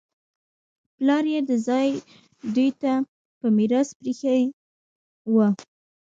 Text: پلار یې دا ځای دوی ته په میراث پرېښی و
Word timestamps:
پلار 0.95 1.25
یې 1.33 1.39
دا 1.49 1.55
ځای 1.67 1.89
دوی 2.55 2.69
ته 2.81 2.91
په 3.39 3.47
میراث 3.57 3.89
پرېښی 3.99 4.41
و 5.33 5.35